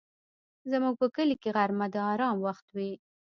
[0.71, 2.91] زموږ په کلي کې غرمه د آرام وخت وي